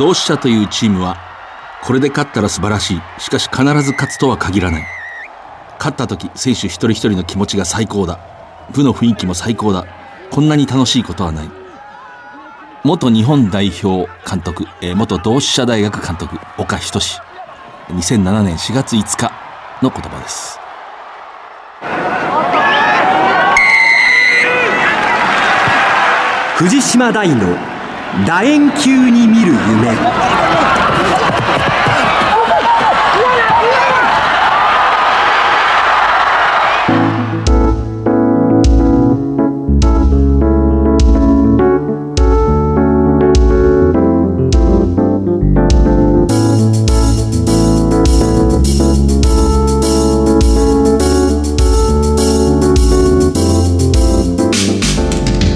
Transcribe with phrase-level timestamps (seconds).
[0.00, 1.18] 同志社というチームは
[1.82, 3.00] これで勝ったら素晴らしい。
[3.20, 4.86] しかし必ず勝つとは限らない。
[5.76, 8.18] 勝った時選手一人一人の気持ちが最高だ。
[8.72, 9.84] 部の雰囲気も最高だ。
[10.30, 11.50] こんなに楽しいことはない。
[12.82, 17.20] 元日本代表監督、えー、元同志社大学監督岡仁志。
[17.88, 19.30] 2007年4月5日
[19.82, 20.58] の言葉です。
[26.56, 27.79] 藤島大の
[28.26, 29.96] 楕円球に見る夢。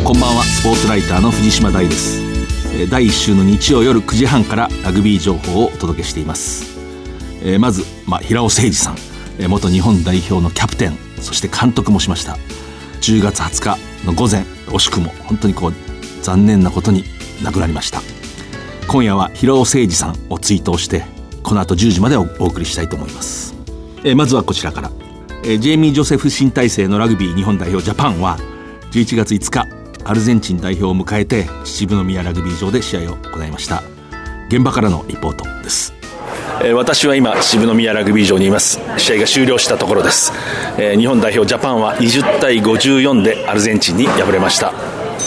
[0.05, 2.24] こんばんはスポーツライターの藤島大です。
[2.87, 6.79] 第1週の日曜夜9時半からラグビー情報をお届けしています。
[7.43, 8.97] えまず、まあ、平尾誠二さん。
[9.39, 10.99] え元日本代表のキャプテン。
[11.21, 12.37] そして監督もしました。
[13.01, 15.73] 10月20日の午前惜しくも本当にこう
[16.23, 17.05] 残念なことに
[17.43, 18.03] 亡くなりました。
[18.87, 21.05] 今夜は平尾誠二さんを追悼して
[21.43, 23.55] この後10時までお送りしたいと思います。
[24.05, 24.91] えまずはこちらから。
[25.45, 28.39] えジェイミー・ジョセフ新体制のラグビー日本代表ジャパンは
[28.93, 33.83] 11月5日アルゼンチン代表を迎えて秩父宮ラグビー場で試合を行いました。
[34.49, 35.95] 現場からのリポートです。
[36.75, 38.81] 私は今秩父宮ラグビー場にいます。
[38.99, 40.33] 試合が終了したところです、
[40.97, 44.73] 日本代表ジャパンは20対54でアルゼンチンに敗れました。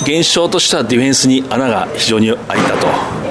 [0.03, 3.26] 現象としてはディフェンスに穴が非常に開いたと。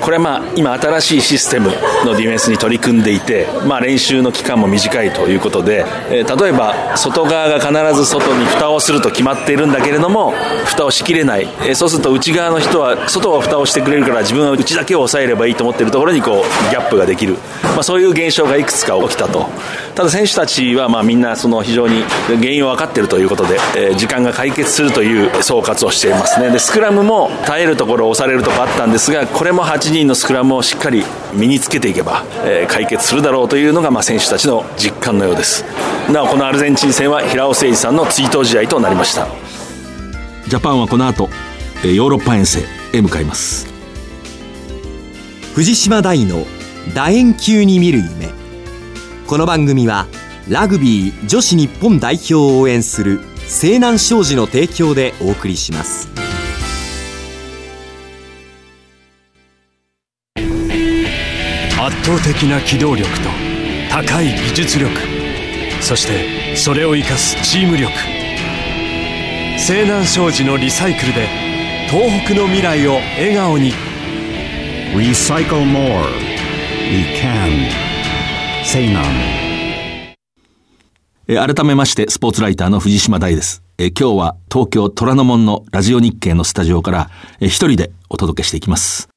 [0.00, 1.68] これはまあ今新しいシステム
[2.04, 10.32] のディフェンスに取り組んでいて、まあ、練習の期間も短いということで、えー、例えば外側が必ず外に蓋をすると決まっているんだけれども
[10.64, 19.48] 蓋をしきれない、えー、そうすると内側の人は外は蓋をしてくれるから自分は内だけを抑えればいいと思っているところにこうギャップができる、まあ、そういう現象がいくつか起きたと。
[20.00, 26.50] ただ選手たちはまあみんなその非常に原因を分かっているということで、えー、時間が解決するという総括をしていますね。
[26.50, 35.66] でスクラムも耐えるところ押されるところあったんですがこれも8人のスクラムをしっかり身につけていけば、えー、解決するだろうというのが、まあ、選手たちの実感のようです。
[36.10, 39.28] なおこのアルゼンチン戦は平尾誠二さんの追悼試合となりました。
[40.48, 41.28] ジャパンはこの後
[41.84, 42.62] ヨーロッパ遠征
[42.94, 43.66] へ向かいます。
[45.54, 46.46] 藤島大の
[46.94, 48.39] 楕円球に見る夢
[49.30, 50.08] この番組は
[50.48, 56.08] ラグビー女子日本代表を応援する西南商事の提供でお送りします。
[62.02, 63.28] 倒的な機動力と
[63.88, 64.90] 高い技術力
[65.80, 67.92] そしてそれを生かすチーム力
[69.58, 71.28] 西南商事のリサイクルで
[71.88, 73.74] 東北の未来を笑顔に
[74.92, 76.02] 「Recycle More.
[76.90, 77.70] We Can」
[78.72, 79.04] 西南
[81.26, 87.10] 改めましてスポーツライターの藤島大ですえ今日は東京虎ノ門のラジオ日経のスタジオから
[87.40, 89.08] え一人でお届けしていきます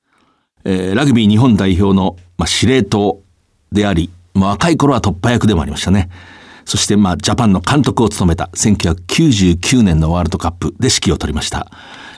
[0.66, 3.22] え、ラグビー日本代表の、まあ、司令塔
[3.72, 6.10] であり、まあ、若い頃は突破役でもありましたね。
[6.66, 11.70] そして、まあ、ジャパンの監督を務めた1999年のワールドカップで指揮を取りました。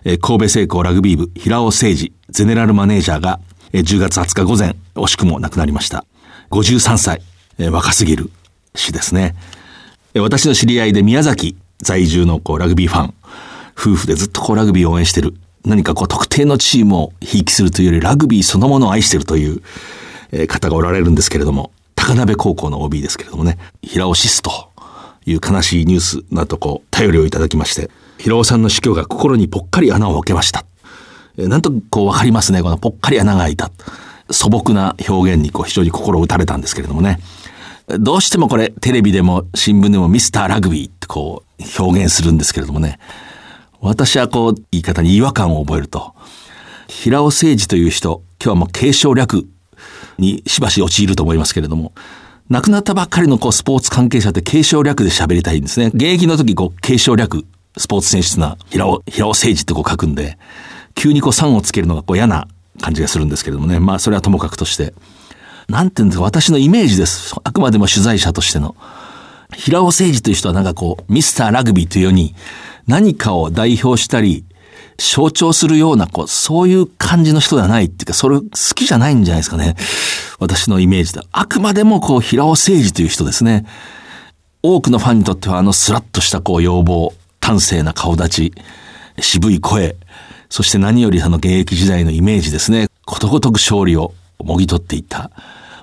[0.05, 3.41] え、神戸製鋼ラグビー部平尾誠二ゼネラルマネージャーが、
[3.73, 6.05] えー、10月20日午前、惜しくも亡くなりました。
[6.51, 7.21] 53歳、
[7.57, 8.29] えー、若すぎる
[8.75, 9.35] 死ですね。
[10.15, 13.13] 私の知り合いで宮崎在住のこうラグビーファン、
[13.77, 15.35] 夫婦でずっとこうラグビーを応援してる
[15.65, 19.61] 何かこう特定のチームをひいきするというよりラグビーそのものを愛してるという、
[20.47, 24.51] 方がおられるんですけれども、高鍋高校の OB ですけれどもね、平尾シスと
[25.25, 30.65] いう悲しいニュースなどこう、頼りをいただきまして、平尾さんの死去が心にぽっかり穴を開けました。
[31.37, 33.71] なんとこうわかりますね、このぽっかり穴が開いた。
[34.29, 37.19] 素朴な表現にこう非常に心を打たれたんですけれどもね。
[37.87, 42.99] どうしてもこれテレビでも新聞でもミスターラグビーってこう表現するんですけれどもね。
[43.81, 46.15] 私はこう、言い方に違和感を覚えると、
[46.87, 49.47] 平尾誠二という人、今日はもう継承略
[50.17, 51.93] にしばし陥ると思いますけれども、
[52.49, 55.87] 亡くなったばっかりのこうスポーツ関係者って継承略で喋りたいんですね。
[55.87, 57.45] 現役の時こう継承略、
[57.77, 60.37] スポーツ選手な平尾、平尾誠二ってこう書くんで、
[60.95, 62.47] 急にこう3をつけるのがこう嫌な
[62.81, 63.79] 感じがするんですけれどもね。
[63.79, 64.93] まあそれはともかくとして。
[65.67, 67.33] なんていうんですか、私のイメージです。
[67.43, 68.75] あくまでも取材者としての。
[69.53, 72.35] 平尾誠二という人はなんかこう、ミスターラグビーというように、
[72.87, 74.45] 何かを代表したり、
[74.97, 79.75] 象徴するような、こう、そういう感じの人ではないっていうか、それ好きじゃないんじゃないですかね。
[80.39, 81.21] 私のイメージで。
[81.31, 83.65] あくまでもこう、平尾誠二という人ですね。
[84.61, 88.53] 多くのファンにとってはあのスラッとしたこう、要望、端正な顔立ち、
[89.19, 89.95] 渋い声、
[90.49, 92.87] そして何よりあの現役時代のイメージですね。
[93.05, 94.13] ことごとく勝利を
[94.43, 95.31] もぎ取っていった。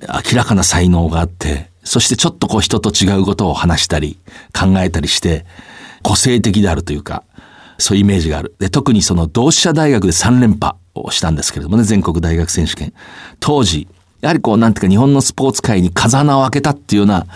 [0.09, 4.19] 明らかな才能があって、そしてちょっとこう人と違うことを話したり、
[4.53, 5.45] 考えたりして、
[6.03, 7.25] 個性的であるというか、
[7.79, 8.55] そういうイメージがある。
[8.59, 12.93] で、特にその同志社大学で3連覇をしたんですけれどもね、全国大学選手権。
[13.41, 13.89] 当時、
[14.21, 17.27] やはりこう、なんていうか日本のスポーツ界に風穴を開けたっていうような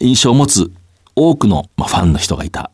[0.00, 0.70] 印象を持つ
[1.16, 2.70] 多くの、ファンの人がいた。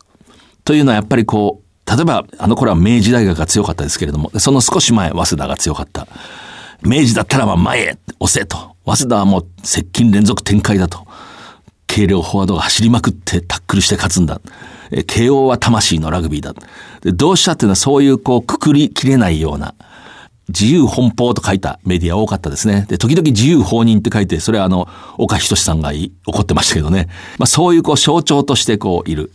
[0.63, 6.07] というのはやっぱりこう、例えばあの頃は明治大学が強かったですけれども、その少し前、早稲田が強かった。
[6.81, 8.75] 明治だったらば前へ押せと。
[8.85, 11.05] 早稲田はもう接近連続展開だと。
[11.87, 14.41] 軽量フォワードが走りまくってタックルして勝つんだ。
[15.07, 16.53] 慶応は魂のラグビーだ。
[17.01, 19.75] で同志社っていうのはそういうこうくくりきれないような、
[20.49, 22.85] 自由奔放と書いたメディア多かったですね。
[22.87, 24.87] で、時々自由放任って書いて、それはあの、
[25.17, 25.91] 岡仁さんが
[26.27, 27.07] 怒ってましたけどね。
[27.39, 29.31] まあそういうこう象徴としてこういる。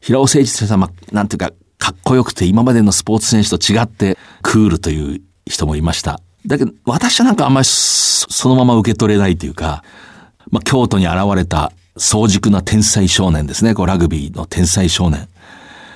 [0.00, 6.20] 平尾誠一先生は、なんていうか、かっこよくて今までのスポーツ選手と違ってクールという人もいました。
[6.46, 9.82] だけど、私はなんかあんまりそのまま受け取れないというか、
[10.50, 13.74] まあ京都に現れた早熟な天才少年ですね。
[13.74, 15.28] こうラグビーの天才少年。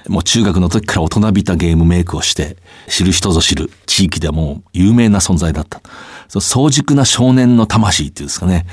[0.09, 2.57] もう中学の時から大人びたゲームメイクをして、
[2.89, 5.83] 知る人ぞ知る地域でも有名な存在だった。
[6.29, 8.67] その早熟な少年の魂っていうんですかね。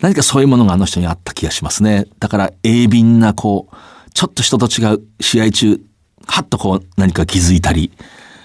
[0.00, 2.06] 何かそういうものがあの人にあった気がしますね。
[2.20, 3.76] だから鋭敏なこう、
[4.12, 5.80] ちょっと人と違う試合中、
[6.26, 7.90] はっとこう何か気づいたり、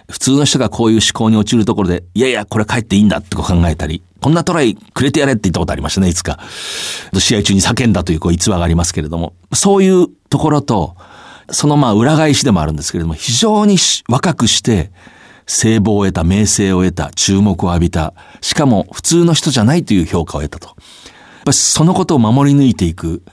[0.10, 6.40] 普通の人がこういう思考に陥るところで、いやいや、これ帰っていいんだってこう考えたり、こんなトライくれてやれって言ったことありましたね、いつか。
[7.18, 10.96] 試合中に叫んだというこう逸話がありますけれども、そういうところと、
[11.50, 14.92] そのまあ裏返しでもあるんですけれども、非常に若くして、
[15.48, 20.76] 聖望を得た、名声を得た、注目を浴びた、しかも普通の人じゃないという評価を得たと。
[21.42, 23.24] やっぱりそのことを守り抜いていく、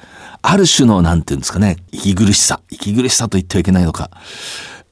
[0.41, 4.11] ある種の、なんていうんですかね、息苦しさ、息苦しさと言ってはいけないのか。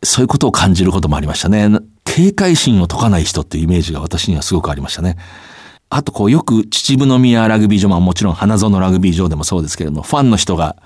[0.03, 1.71] そういうことを感じることもありましたね。
[2.05, 5.17] 警戒心を解かない人っていうイメージが私にはすごくありましたね。
[5.89, 10.77] あとこうよく秩父宮ラグビー場、まあもちろん花園ラグビー場でもそうですけれども、ファンの人が、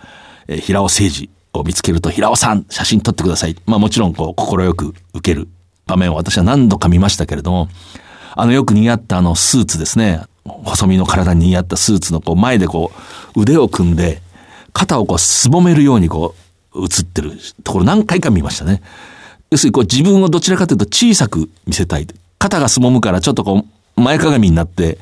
[0.47, 3.57] え、平尾誠二を見つけると、平尾さん、写真撮ってください。
[3.67, 5.49] まあもちろんこう、快く受ける
[5.87, 7.69] 場面を私は何度か見ましたけれども、
[8.37, 10.23] あのよく似合ったあのスーツですね。
[10.45, 12.93] 細身の体に似合ったスーツのこう前でこ
[13.37, 14.23] う、腕を組んで、
[14.73, 16.35] 肩をこうすぼめるようにこ
[16.75, 17.33] う、映ってる
[17.65, 18.83] ところ何回か見ましたね。
[19.51, 22.07] 要するにこう自分をどちらかというと小さく見せたい。
[22.39, 23.65] 肩がすぼむからちょっとこ
[23.97, 24.99] う、前かがみになって、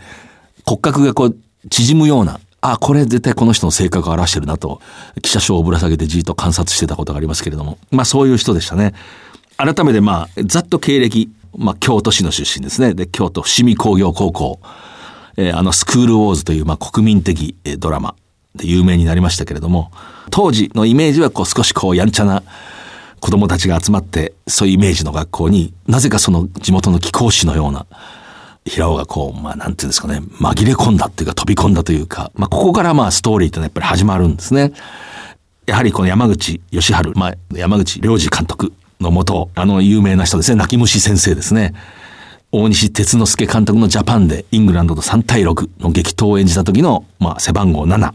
[0.67, 1.37] 骨格がこう、
[1.71, 4.81] 縮むような、あ、これ絶対この人の性格を表してるなと、
[5.23, 8.95] 記者証をぶら下げてじっと観察してたことがありますけれども、まあそういう人でしたね。
[9.57, 12.95] 改めてまあ、ざっと経歴、まあ京都市の出身ですね。
[12.95, 14.61] で、京都伏見工業高校、
[15.39, 18.17] えー、あのスクールウォーズというまあ国民的ドラマ
[18.57, 19.93] で有名になりましたけれども、
[20.31, 22.43] 当時のイメージはこう少しこうやんちゃな
[23.21, 27.87] 子供たちが集まって、そういうイメージの学校になぜかその地元の貴公子のような、
[28.65, 34.73] 平尾がこう、まあなんていうんですかね、紛れ込んだっていうか飛び込んだというか、まあここからまあストーリーってのはやっぱり始まるんですね。
[35.67, 41.75] やはりこの山口義治、まあ山口良二監督のもと、あの有名な人ですね、泣き虫先生ですね。
[42.51, 48.13] 大西哲之助監督のジャパンでイングランドと3対6の激闘を演じた時の、まあ背番号7。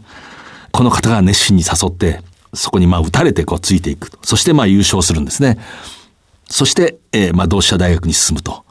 [0.72, 2.20] この方が熱心に誘って、
[2.52, 4.10] そこにまあ打たれてこうついていく。
[4.22, 5.58] そしてまあ優勝するんですね。
[6.48, 8.64] そして、えー、まあ同志社大学に進むと。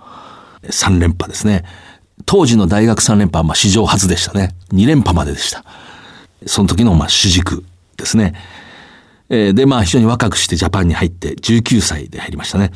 [0.63, 1.63] 3連覇ですね。
[2.25, 4.55] 当時の大学3連覇はまあ史上初でしたね。
[4.73, 5.63] 2連覇まででした。
[6.45, 7.63] その時のまあ主軸
[7.95, 8.33] ですね。
[9.29, 12.71] えー、で、まあ非常に若くしてジャパンに入って19歳で入りましたね。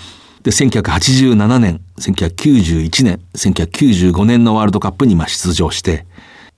[0.47, 6.05] で、1987年、1991年、1995年のワールドカップに出場して、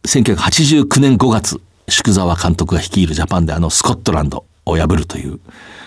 [0.05, 5.39] 1989年5月、宿沢監督が率いるジャパンであのスコットランドを破るという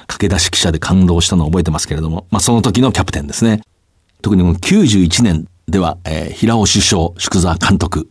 [0.09, 3.63] 駆け出し記者で感動したのを覚えてますけれども、まあその時のキャプテンですね。
[4.21, 8.11] 特にこの91年では、えー、平尾首相、宿沢監督。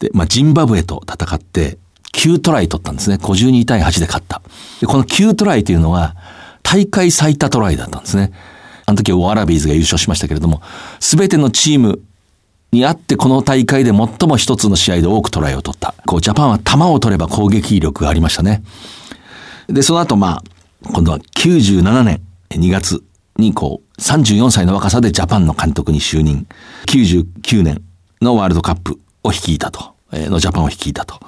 [0.00, 1.78] で、まあ、ジンバブエと戦って、
[2.12, 3.16] 9トライ取ったんですね。
[3.16, 4.42] 52対8で勝った。
[4.82, 6.14] で、この9トライというのは、
[6.62, 8.32] 大会最多トライだったんですね。
[8.86, 10.62] あの時はワラビーズが優勝しましたけれども、
[11.00, 12.02] すべてのチーム
[12.72, 15.94] にあってこの大会で最も一つの試合で多くトライを取った。
[16.06, 18.62] こう、ジャパンは球を取れば攻撃力がありましたね。
[19.68, 20.42] で、その後まあ、
[20.92, 23.02] 今度は97年2月
[23.36, 26.46] にこう、34歳の若さでジャパンの監督に就任。
[26.86, 27.82] 99年
[28.20, 29.94] のワールドカップを率いたと。
[30.12, 31.18] えー、のジャパンを率いたと。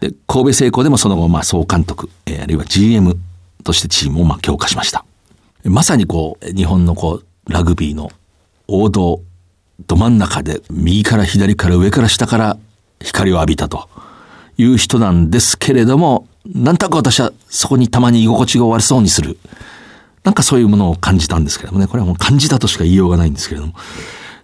[0.00, 3.18] で、神戸製鋼でもその後、まあ、総監督、えー、あるいは GM
[3.62, 5.04] としてチームをまあ強化しました。
[5.68, 8.10] まさにこう、日本のこう、ラグビーの
[8.68, 9.22] 王道、
[9.86, 12.56] ど真ん中で右から左から上から下から
[13.00, 13.88] 光を浴びたと
[14.56, 19.38] いう人なんですけれども、なんとなく私はそこにたまに居心地が悪そうにする。
[20.24, 23.74] なんかそういうものを感じたんですけれどもね、これはもう感じたとしか言いようがないんですけれども、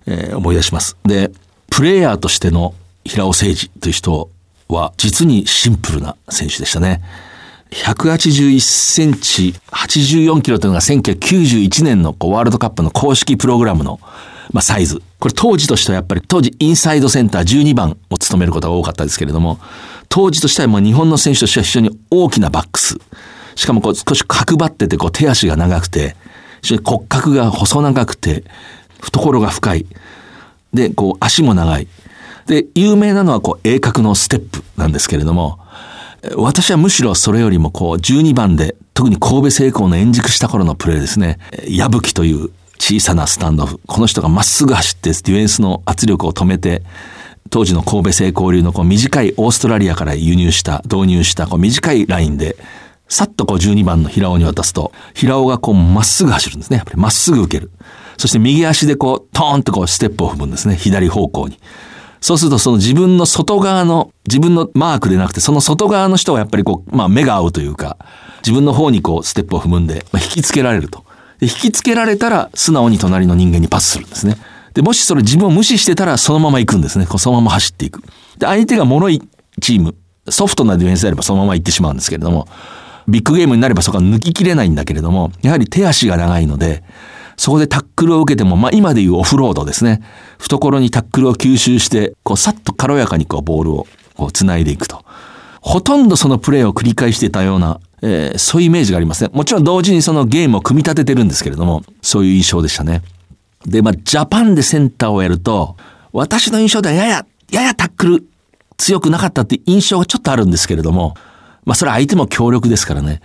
[0.06, 0.96] えー、思い出します。
[1.04, 1.32] で、
[1.70, 2.74] プレイヤーとしての
[3.04, 4.30] 平尾誠二という人
[4.68, 7.02] は実にシンプルな選手でしたね。
[7.72, 13.98] 181センチ、84キロというのが1991年のワールドカップの公式プログラムの、
[14.52, 15.00] まあ、サイズ。
[15.18, 19.58] これ当時としてはやっぱり当時インサイドセンター12番を務めることが多かったですけれども、
[20.10, 22.98] 当時としてはもう日本の選手としては非常に大きなバックス。
[23.54, 26.14] しかもこう少し角張っててこう手足が長くて、
[26.60, 28.44] 非常に骨格が細長くて、
[29.00, 29.86] 懐が深い。
[30.74, 31.88] で、こう足も長い。
[32.46, 35.61] で、有名なのはこう鋭角のステップなんですけれども、
[36.36, 41.38] 私はむしろそれよりもこう12番で特に神戸製鋼の円熟した頃のプレーですね。
[41.68, 43.80] 矢吹という小さなスタンドオフ。
[43.86, 46.82] この人がまっすぐ走ってディフェンスの圧力を止めて、
[47.50, 52.56] 当時の神戸製鋼流のこう短いオーストラリアから輸入した、導入したこう短いラインで、
[53.08, 56.76] さっとこう12番の平尾に渡すと、平尾がこうまっすぐ走るんですね。
[56.76, 57.70] やっぱりまっすぐ受ける。
[58.16, 60.76] そして右足でこう、トーンとこうステップを踏むんですね。
[60.76, 61.58] 左方向に。
[62.22, 67.98] そうするとその自分の外側の、自分のマークでなくて、その外側の人はやっぱりこう、まあ目が合うというか、
[68.38, 71.04] 自分の方にこうステップを踏むんで、まあ、引きつけられると。
[71.40, 74.36] で引きつけられたら素直に隣の人間にパスするんですね。
[74.72, 77.06] で、もしそれ自分を無視してたらそのまま行くんですね。
[77.06, 78.00] こうそのまま走っていく。
[78.38, 79.22] で、相手が脆い
[79.60, 79.96] チーム、
[80.28, 82.46] ソフトなディフェンスであればそのまま行ってしまうんですけれども、
[83.08, 86.84] ビッグゲームになればそこは抜ききれないんだけれども、やはり手足が長いので、
[87.42, 90.00] そこでタックルを受けても、まあ今でいうオフロードですね。
[90.38, 95.04] 懐にタックルを吸収して、こうさっと軽やかにこうボールをこう繋いでいくと。
[95.60, 99.30] ほとんどそのプレーを繰り返してたような、えー、そういうイメージがありますね。
[99.32, 103.02] もちろん同時にそのゲームを組み立ててるんですけれども、そういう印象でしたね。
[103.66, 105.76] で、まあジャパンでセンターをやると、
[106.12, 108.24] 私の印象ではやや、ややタックル
[108.76, 111.14] 強くなかったって印象がちょっとあるんですけれども、
[111.64, 113.20] まあそれは相手も強力ですからね。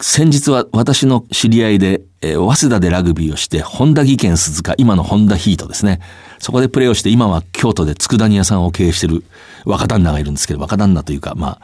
[0.00, 6.00] 先日は私の知り合いで、えー、早稲田でラグビーをして、本田技研鈴鹿、今の本田ヒートですね。
[6.38, 9.24] そこでプレーをして、今は京都で佃煮屋さんを経営してる
[9.64, 11.62] 若旦那がいるんですけど、若旦那というか、まあ、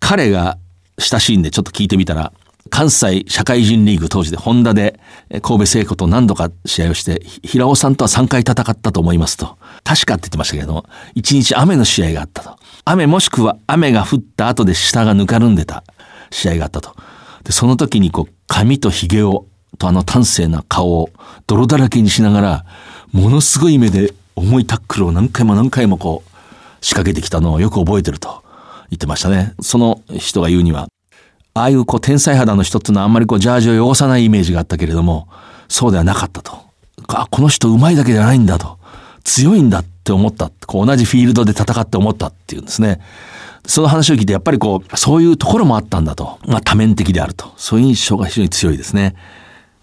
[0.00, 0.58] 彼が
[0.98, 2.32] 親しいんでちょっと聞いてみたら、
[2.70, 4.98] 関西社会人リーグ当時でホンダで
[5.42, 9.58] 神戸聖子と何度か試合をして、平尾さんとは3回戦ったと思いますと。
[9.84, 12.56] 確かって言ってましたけれども、1日雨の試合があったと。
[12.84, 15.84] 雨もしくは雨が降った後で下がぬかるんでた
[16.30, 16.96] 試合があったと。
[17.44, 19.46] で、その時にこう、髪と髭を、
[19.78, 21.10] とあの端正な顔を
[21.46, 22.64] 泥だらけにしながら、
[23.12, 26.30] ものすごい目で重いタックルを何回も何回もこう、
[26.84, 28.42] 仕掛けてきたのをよく覚えてると
[28.90, 29.54] 言ってましたね。
[29.60, 30.88] その人が言うには、
[31.54, 35.28] ああいうこう天才肌の人っていうのはあんまりこうジャージを汚さないイメージがあったけれども、
[35.68, 36.58] そうではなかったと。
[37.08, 38.78] あ、この人上手いだけじゃないんだと。
[39.22, 40.50] 強いんだって思った。
[40.66, 43.00] こう同じフィールドで戦って思ったっていうんですね。
[43.66, 46.38] その話を聞いてやっぱりこう、そういうところもあったんだと。
[46.46, 47.52] まあ多面的であると。
[47.56, 49.14] そういう印象が非常に強いですね。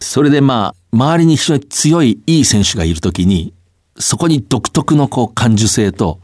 [0.01, 3.53] それでまあ、周りに非常に強いいい選手がいるときに、
[3.97, 6.19] そこに独特のこう感受性と、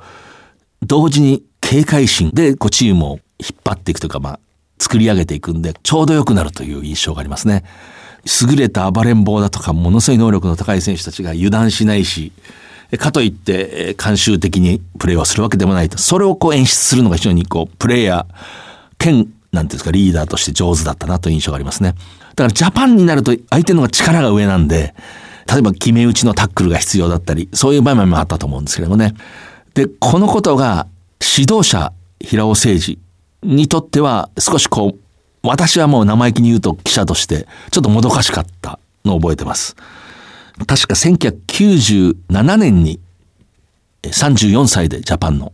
[0.81, 4.39] 同時に警戒心でこうチームを引っ張っていくとか、まあ、
[4.79, 7.63] 作り上げていくんで、ちょうど良くなるという印象がありますね。
[8.49, 12.31] 優れた暴れん坊だとか、ものすごい能力の高い選手たちが油断しないし、
[12.97, 15.99] かといって、慣習的にプレーをするわけでもないと。
[15.99, 18.35] それをこう演出するのが非常にこう、プレイヤー、
[18.97, 21.93] 兼、なんていうんですか、リーダーとして上手だったなという印象がありますね。
[22.35, 24.93] だからジャパンになると相手の方が力が上なんで、
[25.51, 29.15] 例えば決め打ちのタックルが必要だったり、そういう場面もあったと思うんですけどもね。
[29.73, 30.87] で、このことが
[31.21, 32.99] 指導者、平尾誠二
[33.43, 34.99] にとっては少しこう、
[35.43, 39.75] 私はもう生意気に言うと記者としてちょっともどかしかったのを覚えてます。
[40.65, 42.99] 確か1997年に
[44.03, 45.53] 34歳でジャパンの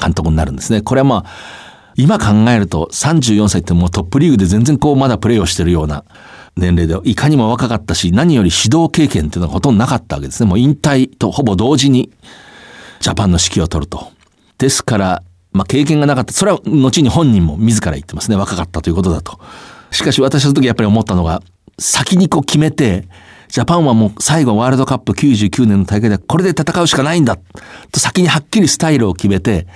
[0.00, 0.80] 監督になるんですね。
[0.80, 1.30] これはまあ、
[1.96, 6.04] 今考えると34歳ってもうトップリーグで全然こうまだプレーをしてるような
[6.56, 10.48] 年齢で、いかにも若かったし、何より指導経験っていうのがほとんどなかったわけですね。
[10.48, 12.10] もう引退とほぼ同時に
[13.00, 14.08] ジャパンの指揮を取ると。
[14.58, 15.22] ですから、
[15.52, 16.32] まあ経験がなかった。
[16.32, 18.36] それは後に本人も自ら言ってますね。
[18.36, 19.38] 若かったということだと。
[19.90, 21.42] しかし私の時やっぱり思ったのが、
[21.78, 23.08] 先にこう決めて、
[23.48, 27.38] ジャパンはもう最後ワールドカップ99年の大会でこれで戦うしかないんだ
[27.92, 29.66] と先にはっきりスタイルを決めて、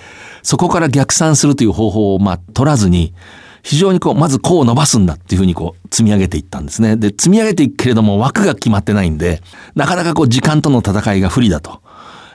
[0.43, 3.15] そこから逆算するという方法をまあ取らずに、
[3.63, 6.97] 非常にこう、まずこう伸ばすんだっていうふうにこう積み上げていったんですね。
[6.97, 9.43] で、積み上げていくけれども枠が決まってないんで、
[9.75, 11.83] なかなかこう時間との戦いが不利だと。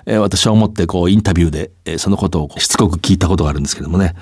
[0.05, 4.15] えー、私は思ってこうインタビューで、えー、そのことをしつこく聞いたことがあるんですけどもね。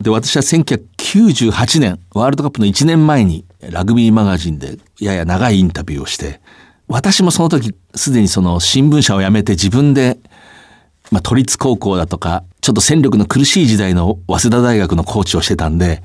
[0.00, 6.40] で、私は1998年、ワールドカップの1年前にラグビーマガジンでやや長いインタビューをして、
[6.88, 10.18] 私もその時すでにその新聞社を辞めて自分で、
[11.10, 16.02] まあ、都立高校だとか、ちょっと戦力の苦しい時代の早稲田大学のコーチをしてたんで、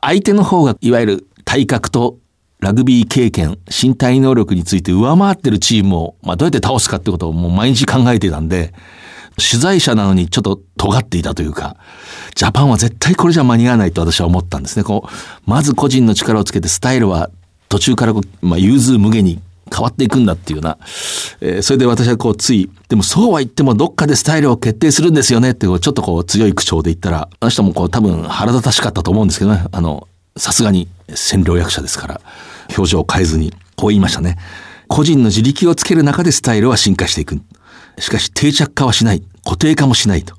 [0.00, 2.18] 相手の方がいわゆる体格と
[2.60, 8.72] ラグビー経験、身体能力について上回ってるチームを、まあ、どうやって倒すかってことをもう毎日考えてたんで、
[9.38, 11.76] 取材者なのにちょっと尖っていたというか、
[12.34, 14.84] ジャパンは絶対これじゃ間に合わないと私は思ったんですね。
[14.84, 17.30] こう、まず個人の力をつけてスタイルは
[17.68, 19.40] 途中からこう、まあ、融通無限に
[19.72, 20.78] 変わっていくんだっていうような、
[21.40, 32.20] えー、それで私はこうつい、でもそうは言ってもどっかでスタイルを決定するんですよねってこうちょっとこう強い口調で言ったら、あの人もこう多分腹立たしかったと思うんですけどね、あの、さすがに占領役者ですから、
[32.76, 34.38] 表情を変えずに、こう言いましたね。
[34.88, 37.40] 個人の地力をつける中でスタイルは進化していく。
[38.00, 39.22] しかし定着化はしない。
[39.44, 40.34] 固定化もしないと。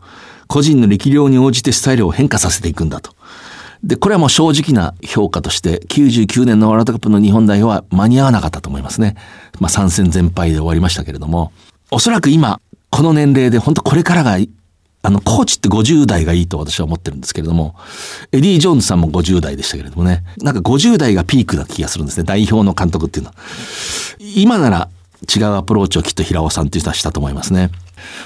[0.48, 3.14] 個人の力量に応じてスタイルを変化させていくんだと。
[3.84, 9.16] で、これはもう正直な評価として、99年のワールドカップの日本代表は間に合わなかったと思いますね。
[9.60, 11.54] まあ3戦全敗で終わりましたけれども、
[11.92, 14.38] おそらく今、この年齢で本当これからが、
[15.02, 17.76] あの、コーチって50代がいいと私は思ってるんですけれども、
[18.34, 23.36] エディ・ジョーンズさんも50代でしたけれどもね、なんか50代がピークな気がするんですね、代表の監督っていうのは。
[24.20, 24.90] 今なら
[25.24, 27.70] 違うアプローチをきっと平尾さんっていう人はしたと思いますね。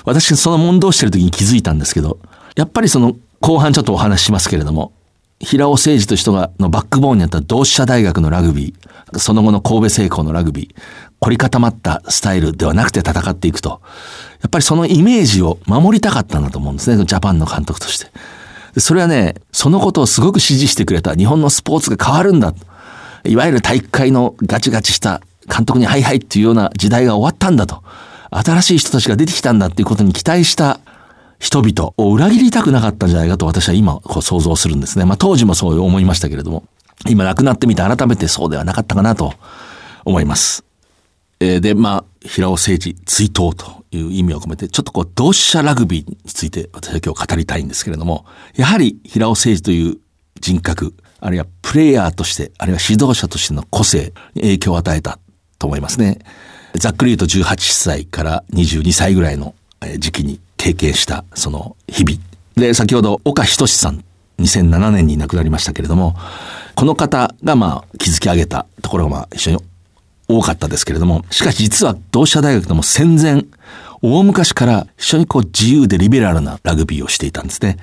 [0.05, 2.19] 私その問答してる時に気づいたんですけど、
[2.55, 4.93] やっぱりその後半ちょっとお話ししますけれども、
[5.39, 10.81] 平尾誠二という人がのバックボーンにあった同志社大学のラグビー、その後の神戸製鋼のラグビー、
[11.19, 13.81] 凝り固まったスタイルではなくて戦っていくと、
[14.41, 18.11] やっぱりそのイメージを守りたかったんだと思うんですね、ジャパンの監督として。
[18.79, 22.53] それはね、そのことをすごく支持してくれた日本のスポーツが変わるんだ。
[23.25, 27.83] いわゆる体育会のガチガチした監督にハイハイっていうような時代が終わったんだと。
[28.31, 30.79] 新しい人たちが出てきたんだっていうことに期待した
[31.39, 35.05] 人々を裏切りたくなかったんじゃないかと私は今こう想像するんですね。
[35.05, 36.63] まあ当時もそう思いましたけれども、
[37.07, 39.33] 今亡くなってみて改めてそうではなかったかなと
[40.05, 40.63] 思います。
[41.39, 49.97] えー、で、まあ、平尾誠二追悼という意味を込めて、ちょっとこう、同志社ラグビーについて私は今日語りたいんですけれども、やはり平尾誠二という
[50.39, 55.19] 人格、あるいはプレイヤーとして、あるいは指導者としての個性に影響を与えた
[55.63, 56.19] と思いますね。
[56.75, 59.55] ざっくり言うと18歳から22歳ぐらいの
[59.97, 62.19] 時期に経験したその日々。
[62.55, 64.03] で、先ほど岡仁さん、
[64.39, 66.15] 2007年に亡くなりましたけれども、
[66.75, 69.57] この方がまあ築き上げたところがまあ一緒に
[70.27, 73.45] 多かったですけれども、しかし実は同志社大学でも戦前、
[74.01, 77.77] 大昔から非常にこう自由でリベラルなラグビーをしていたんですね。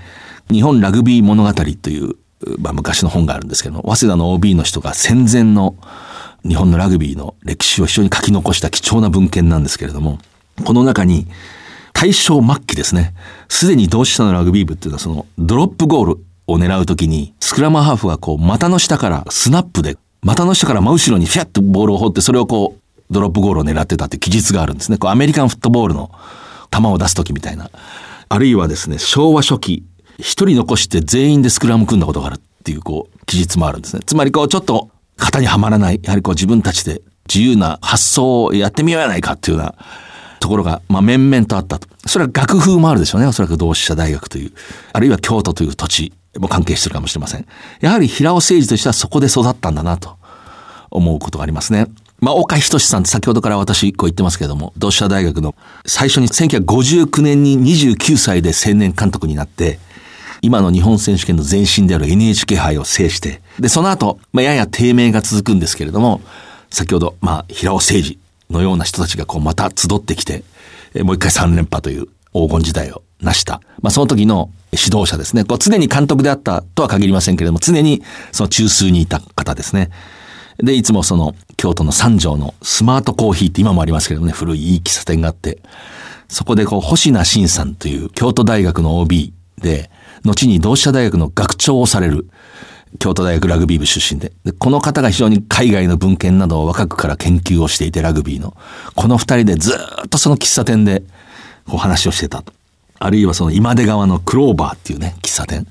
[0.51, 2.17] 日本ラグビー物語という、
[2.59, 5.77] まあ、昔の本があるんですけども、早稲田の OB の人が戦前の
[6.47, 10.19] 日本のラグビーの歴史を非常に書き残した貴重な文献なんですけれども、
[10.65, 11.27] この中に
[11.93, 13.15] 大正末期ですね。
[13.49, 22.81] すでに同志社のラグビー部っていうのはそのドロップゴールを狙うときに、スクラムハーフがこう股の下からスナップで、股の下から真後ろにフィャッとボールを放って、それをこう、
[23.13, 24.99] ドロップゴールを狙ってたって記述があるんですね。
[24.99, 26.11] こうアメリカンフットボールの
[26.71, 27.71] 球を出すときみたいな。
[28.29, 29.85] あるいはですね、昭和初期、
[30.19, 34.03] 一人残して全員でスクラム組んだことがあるっていうこう、記述もあるんですね。
[34.07, 37.03] つまりこう、ちょっと型にはまらない、やはりこう自分たちで
[37.33, 39.75] 自由な発想をやってみようやないかっていうような
[40.41, 41.87] ところが、まあ、面々とあったと。
[42.07, 43.27] それは楽風もあるでしょうね。
[43.27, 44.53] おそらく同志社大学という、
[44.93, 47.47] あるいは京都という土地も関係してるかもしれません。
[47.81, 50.17] やはり平尾誠二としてはそこで育ったんだなと
[50.91, 51.87] 思うことがありますね。
[52.21, 55.55] まあ、岡仁さんって先ほどから私こう言ってますけれども、同志社大学の
[55.87, 59.79] 最初に1959年に29歳で青年監督になって、
[60.43, 66.21] 今の日本選手権の前身である NHK 杯を制して、で、その後、まあ、やや低迷が続くんですけれども、
[66.71, 68.19] 先ほど、まあ、平尾誠二
[68.51, 70.45] のような人たちがこうまた集ってきて、
[71.03, 73.61] もう一回3連覇という黄金時代を成した。
[73.83, 75.45] まあ、その時の指導者ですね。
[75.45, 79.91] こう常に監督であったとは限りませんけれども、常にその中枢にいた方ですね。
[80.59, 85.59] で、いつもその京都の三条のスマートコーヒーって今もありますけどもね、古いいい喫茶店があって、
[86.29, 89.91] そこでこう、星名慎さんという京都大学の OB で、
[90.25, 92.29] 後に同志社大学の学長をされる、
[92.99, 98.57] 京都大学ラグビー部出身でで、この方が非常に海外の文献などを若くから研究をしていて、ラグビーの。
[98.97, 101.03] この二人でずっとその喫茶店で、
[101.67, 102.43] こう話をしてた。
[102.99, 105.67] あるいはその今出川のクローバーっていうね、喫茶店。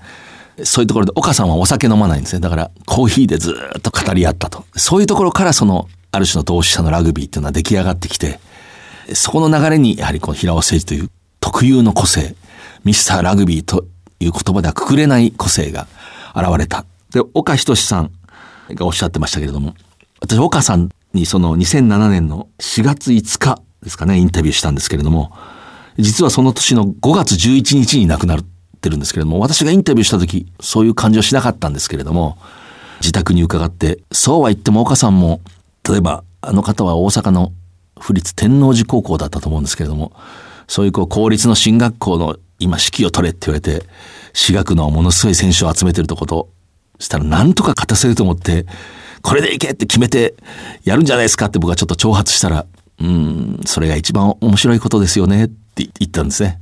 [0.64, 2.42] そういうところで、岡さんはお酒飲まないんですね。
[2.42, 4.66] だから、コーヒーでずっと語り合ったと。
[4.76, 8.40] そういうところからその、ある種の同志社のラグビーっていうのは出来上がってきて、
[9.14, 11.10] そこの流れに、やはりこの平尾誠二という
[11.40, 12.36] 特有の個性、
[12.84, 13.86] ミスターラグビーと
[14.20, 15.88] いう言葉ではくくれない個性が
[16.36, 16.86] 現れた。
[17.12, 18.12] で、岡仁さん
[18.70, 19.76] がおっしゃってましたけれども、
[20.22, 25.32] 私、岡さんにその2007年の4月5日ですかね、インタビューしたんですけれども、
[25.98, 28.46] 実はその年の5月11日に亡くなっ
[28.82, 32.38] てるんですけれども、私がインタビューした時、そういう感じはしなかったんですけれども、
[33.02, 35.42] 自宅に伺って、そうは言っても岡さんも、
[35.90, 37.52] 例えば、あの方は大阪の
[38.00, 40.14] 府立天王寺高校だったと思うんですけれども、
[40.68, 43.86] そういうこう公立の進学校の今指揮を取れって言われて、
[44.34, 46.50] 私学のものすごい選手を集めてるとこと
[47.00, 48.66] したらなんとか勝たせると思って、
[49.22, 50.36] これでいけって決めて
[50.84, 52.66] やるんじゃないですかって僕はちょっと挑発したら、
[53.02, 56.60] うん、それが一番面白いことですよねって言ったんですね。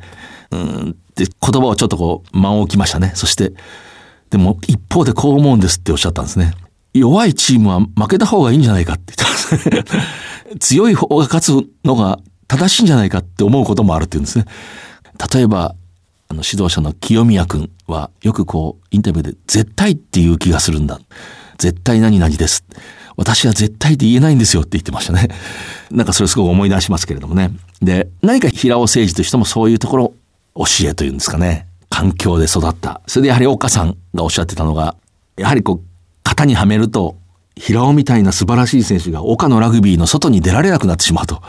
[0.52, 3.12] うんって言葉をちょっとこう間を置きましたね。
[3.16, 3.54] そして、
[4.30, 6.54] でも一方でこう思うんですっておっしゃったんですね。
[6.94, 10.60] 弱いチームは負けた方がいいんじゃないかって言ってます。
[10.60, 14.46] 強い方が勝つのが正しいんじゃないかって思うこともあるって言うんですね。
[15.34, 15.76] 例えば、
[16.30, 21.00] あの指導者の清宮君はよくこうインタビューで絶対っていう気がするんだ。
[21.58, 22.66] 絶対何々です。
[23.16, 25.30] 私は絶対って言えないんですよって言ってましたね。
[25.90, 27.52] なんかそれすごく思い出しますけれどもね。
[27.82, 30.14] で、何か平尾誠二としてもそういうところ
[30.54, 31.68] を、教えというんですかね。
[31.90, 33.02] 環境で育った。
[33.08, 34.96] それでやはり岡さんがおっしゃってたのが、
[35.36, 35.88] やはりこう、
[36.24, 37.16] 型にはめると、
[37.56, 41.42] 平尾みたいな素晴らしい選手が岡のラグビーの外に出られなくなってしまうと。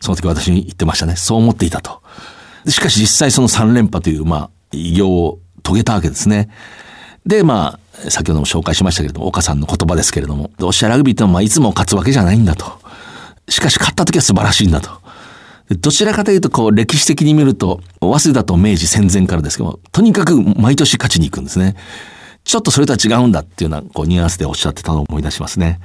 [0.00, 1.16] その時私に言ってましたね。
[1.16, 2.02] そう思っていたと。
[2.68, 6.48] しかし実際その3連覇という、まあ、偉業を遂げたわけですね。
[7.26, 12.64] で、まあ、先ほども紹介しましたけれども、岡さんの言葉ですけれども、ロシアラグビーってのは、まあ、いつも勝つわけじゃないんだと。
[13.48, 14.90] しかし勝った時は素晴らしいんだと。
[15.80, 21.76] どちらかというと、こう、歴史的に見ると、早稲田と明治戦前からですけども、とにかく毎年勝ちに行くんですね。
[22.44, 25.80] ちょっとそれとは違うんだっていうような、こう、ニュアンスでおっしゃってたのを思い出しますね。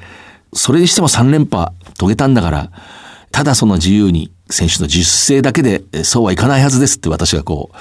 [0.54, 2.72] それにしても3連覇遂げたんだから、
[3.32, 7.72] ただその自由に選手の自主性だけでそうはいかないはずですって私がこ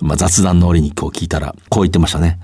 [0.00, 2.38] う、まあ、雑談の折にこう聞いたら、こう言ってましたね。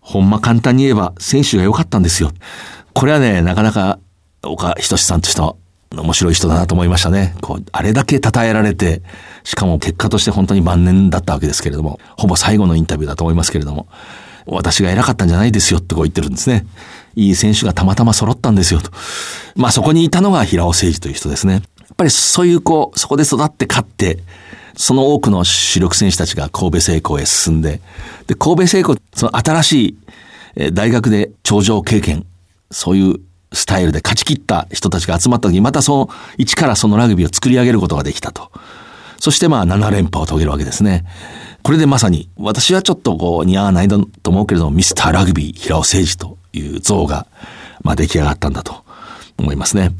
[0.00, 2.32] ほんま簡単に言えば選手が良かったんですよ。
[2.92, 3.98] これはね、なかなか
[4.42, 5.56] 岡仁さんとしては
[5.90, 7.34] 面白い人だなと思いましたね。
[7.40, 9.02] こう、あれだけ称えられて、
[9.44, 13.88] しかも結果として本当に晩年だったわけですけれども、ほぼ最後のインタビューだと思いますけれども、
[14.46, 16.66] 私が偉かったんじゃないですよってこう言ってるんですね。
[17.16, 18.90] いい選手がたまたま揃ったんですよと。
[19.56, 21.62] まあそこにいたのが平尾誠二という人ですね。
[21.88, 24.18] やっぱりそういうこう、そこで育って勝って、
[24.76, 27.80] その多くの主力選手たちが神戸製鋼へ進んで、
[28.26, 29.72] で、神戸製鋼、その新し
[30.56, 32.26] い大学で頂上経験、
[32.70, 33.20] そういう
[33.52, 38.50] スタイルで勝ち切った人たちが集まった時に、またその、一からそのラグビーを作り上げることができたと。
[39.20, 41.04] そしてまあ7連覇を遂げるわけですね。
[41.62, 47.26] これでまさに、私はちょっとこう似合わないと思うけれども、ミスターラグビー平尾誠二という像が、
[47.82, 48.84] まあ出来上がったんだと
[49.38, 49.92] 思いますね。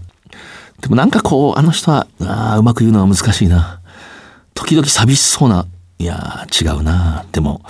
[0.84, 3.80] でもなんかこう、あの人は、ああ、うまく言うのは難しいな。
[4.52, 5.66] 時々寂しそうな、
[5.98, 7.24] いや違うな。
[7.32, 7.62] でも、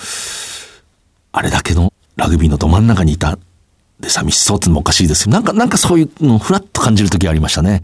[1.30, 3.38] あれだけのラグビーのど真ん中にいた
[4.00, 5.30] で寂しそうってのもおかしいですよ。
[5.30, 7.82] なんか、なんかそういうのをふらっと感じる時ありましたね。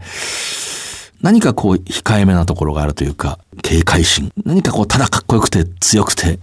[1.21, 4.33] 何かこう、控えめなところがあるというか、警戒心。
[4.45, 6.39] 何かこう、ただかっこよくて、強くて、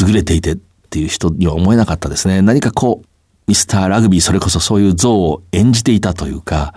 [0.00, 0.58] 優れていてっ
[0.90, 2.42] ていう人には思えなかったですね。
[2.42, 3.06] 何かこう、
[3.46, 6.74] ミスターラグビー、それこそそういう像を演じていたというか、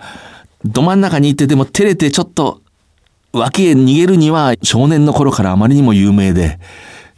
[0.64, 2.60] ど真ん中にいてでも照れてちょっと、
[3.32, 6.58] 脇へ逃げるには少年の頃からあまりにも有名で、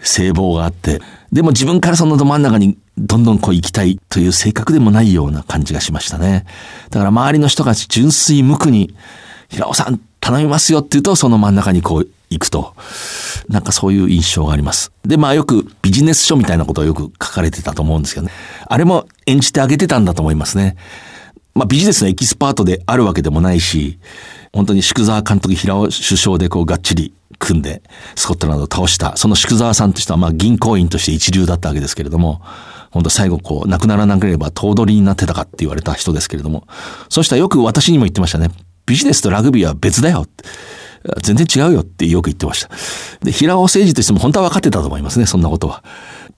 [0.00, 1.00] 聖望があって、
[1.32, 6.44] でも自分からそのど真ん中にどんどんこう行きたいという性格でもないような感じがしましたね。
[6.90, 8.94] だから周りの人が純粋無垢に、
[9.48, 12.74] 平尾さん頼みますよって言うとその真ん中にこう行くと。
[13.48, 14.92] なんかそういう印象があります。
[15.04, 18.32] で、まあよくビジネス書みたいなことをよく書かれてたと思うんですけどね。
[18.66, 20.76] あれも演じてあげてたんだと思いますね。
[21.54, 23.98] まあビジネスのエキスパートであるわけでもないし、
[24.52, 27.82] 本当に宿沢監督平尾首相でこうがっちり組んで
[28.14, 32.40] スコットランドを倒した、その宿沢さんとしてはまあ銀行員として一流だったわけですけれども、
[32.90, 36.66] 本当最後こう亡くならなければ頭取になってたかって言われた人ですけれども、
[37.08, 38.50] そうしたらよく私にも言ってましたね。
[38.86, 40.26] ビジネスとラグビーは別だよ。
[41.22, 42.70] 全然違うよってよく言ってました。
[43.22, 45.84] で、平尾誠二としても本当は分かってたと思いますね、そんなことは。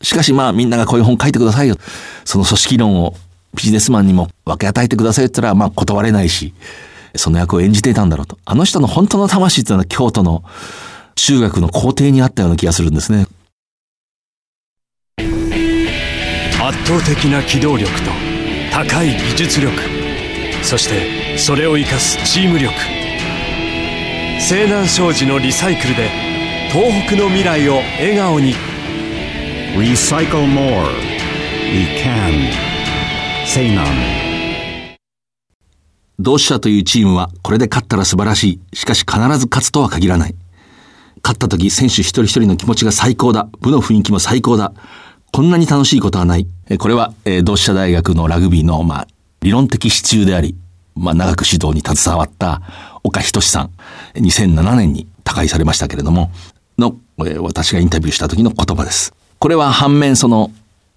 [0.03, 1.77] しかしまあみんながこういう本書いてくださいよ。
[2.25, 3.15] その組織論を
[3.57, 6.55] ビジネスマンにも分け与えてくださいって言ったらまあ断れないし、
[7.17, 8.39] その役を演じていたんだろうと。
[8.45, 10.45] あの人の本当の魂っていうのは京都の
[11.17, 13.27] 中学の校庭にあったような気がするんですね。
[16.67, 18.11] 圧倒的な機動力と
[18.73, 19.73] 高い技術力
[20.63, 22.75] そしてそれを生かすチーム力
[24.41, 26.11] 西南商事のリサイクルで
[26.73, 28.55] 東北の未来を笑顔に
[29.79, 30.91] 「Recycle More」
[31.73, 32.51] 「We Can」
[33.57, 33.89] 西南
[36.19, 38.77] 同志社というチームはこれで勝ったら素晴らしい。
[38.77, 40.35] しかし必ず勝つとは限らない。
[41.25, 43.49] 勝った時選手一人一人の気持ちが最高だ。
[43.63, 44.75] 部の雰囲気も最高だ。
[45.33, 46.47] こんなに楽しいことはない。
[46.79, 49.09] これは、え、同志社大学のラグビーの、まあ、
[49.41, 50.55] 理論的支柱であり、
[50.95, 52.61] まあ、長く指導に携わった
[53.05, 53.71] 岡仁さん。
[54.17, 56.31] 2007年に他界されましたけれども、
[56.77, 59.15] の、え、私がインタビューした時の言葉です。
[59.39, 60.51] これは反面その、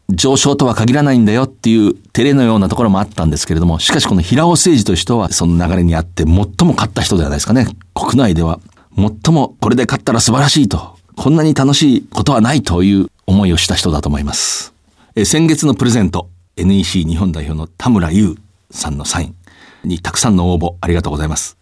[0.09, 7.67] 上昇とは限らないんだよっていう照れのようなところもあったんですけれども、しかしこの平尾誠二という人はその流れにあって最も勝った人ではないですかね。
[7.93, 8.59] 国内では
[8.95, 14.73] 最もこれで勝ったら素晴らしいと、こんなに楽しいことはないという思いをした人だと思います。
[15.15, 18.35] え先月のプレゼント、NEC 日本代表の田村優
[18.71, 19.35] さんのサイン
[19.83, 21.57] にたくさんの応募ありがとうございます。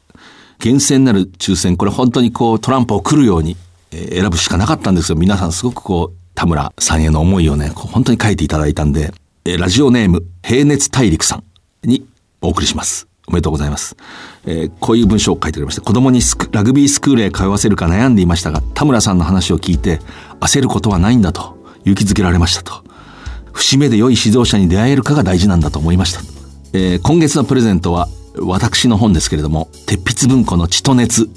[0.60, 3.58] 厳選なる抽選、これ本当にこうトランプを来るように
[3.92, 5.18] 選ぶしかなかったんですよ。
[5.18, 9.12] 皆さんすごくこう、田村さんへの思いをね、本当に書いていただいたんで、
[9.44, 11.44] えラジオネーム、平熱大陸さん
[11.84, 12.06] に
[12.42, 13.08] お送りします。
[13.28, 13.98] おめでとうございます。
[14.46, 15.82] えーこういう文章を書いてくれました。
[15.82, 16.22] 子供に
[16.52, 20.00] ラグビースクールへ通わせるか悩んでいましたが、田村さんの話を聞いて、
[20.40, 22.84] 焦ることはないんだと、勇気づけられましたと。
[23.52, 26.22] 節目で良い指導者に出会えるかが大事なんだと思いました。
[26.74, 28.08] えー今月のプレゼントは、
[28.42, 31.32] 私の本ですけれども、鉄筆文庫の血と熱、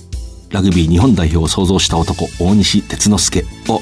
[0.50, 3.80] ラグビー日本代表を創造した男、大西哲之助を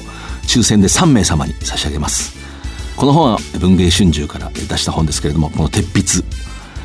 [0.49, 2.35] 抽選で3名様に差し上げます。
[2.95, 6.25] この本は文芸春秋から出した本ですけれども、この鉄筆、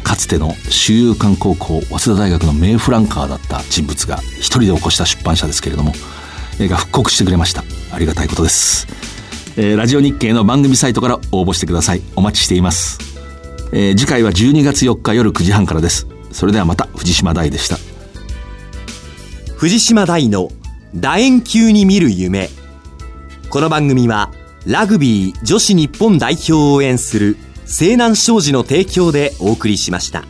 [0.05, 5.93] かつての周遊館高校早稲田大学の名フランカーだった人物が一人で起こした出版社ですけれども、
[6.61, 7.65] えーが復刻してくれました。
[7.91, 8.87] ありがたいことです。
[9.57, 12.03] えーラジオ日経の番組サイトから応募してください。
[12.17, 12.99] お待ちしています。
[13.73, 16.07] えー次回は12月4日夜9時半からです。
[16.33, 17.79] それではまた藤島大でした。
[19.57, 20.51] 藤島大の
[20.95, 22.51] 楕円球に見る夢
[23.55, 24.33] この番組は
[24.67, 27.37] ラグビー女子日本代表を応援する
[27.67, 30.25] 西南商事の提供でお送りしました。